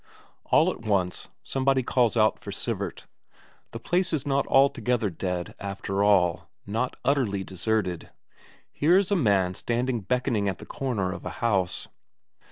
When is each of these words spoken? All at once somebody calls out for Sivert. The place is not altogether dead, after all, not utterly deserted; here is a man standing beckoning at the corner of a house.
All 0.45 0.71
at 0.71 0.79
once 0.81 1.27
somebody 1.43 1.83
calls 1.83 2.17
out 2.17 2.39
for 2.39 2.51
Sivert. 2.51 3.05
The 3.69 3.79
place 3.79 4.11
is 4.13 4.25
not 4.25 4.47
altogether 4.47 5.11
dead, 5.11 5.53
after 5.59 6.03
all, 6.03 6.49
not 6.65 6.95
utterly 7.05 7.43
deserted; 7.43 8.09
here 8.71 8.97
is 8.97 9.11
a 9.11 9.15
man 9.15 9.53
standing 9.53 10.01
beckoning 10.01 10.49
at 10.49 10.57
the 10.57 10.65
corner 10.65 11.11
of 11.11 11.23
a 11.23 11.29
house. 11.45 11.87